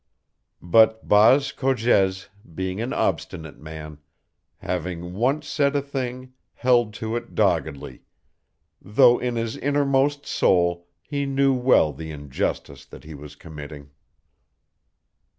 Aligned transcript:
But 0.63 1.07
Baas 1.07 1.51
Cogez 1.51 2.27
being 2.55 2.81
an 2.81 2.91
obstinate 2.91 3.59
man, 3.59 3.99
having 4.57 5.13
once 5.13 5.47
said 5.47 5.75
a 5.75 5.81
thing 5.83 6.33
held 6.55 6.91
to 6.95 7.15
it 7.15 7.35
doggedly, 7.35 8.01
though 8.81 9.19
in 9.19 9.35
his 9.35 9.57
innermost 9.57 10.25
soul 10.25 10.87
he 11.03 11.27
knew 11.27 11.53
well 11.53 11.93
the 11.93 12.09
injustice 12.09 12.83
that 12.87 13.03
he 13.03 13.13
was 13.13 13.35
committing. 13.35 13.91